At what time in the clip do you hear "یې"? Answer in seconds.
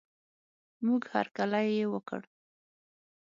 1.77-1.85